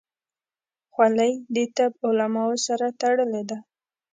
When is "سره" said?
2.65-2.85